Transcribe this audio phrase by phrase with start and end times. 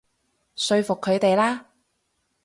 [0.55, 1.67] 說服佢哋啦